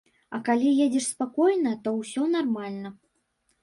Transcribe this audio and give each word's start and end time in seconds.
А 0.37 0.39
калі 0.47 0.71
едзеш 0.85 1.05
спакойна, 1.13 1.77
то 1.87 1.97
ўсё 2.01 2.29
нармальна. 2.35 2.99